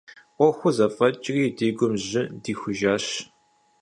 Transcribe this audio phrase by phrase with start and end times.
[0.37, 3.05] Ӏуэхур зэфӀэкӀри, ди гум жьы дихужащ.